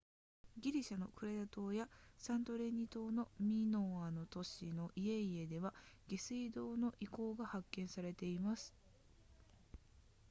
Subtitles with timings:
[0.57, 5.75] ギリシャのクレタ島やサントリーニ島のミノアの都市の家々では
[6.07, 8.73] 下水道の遺構が発見されています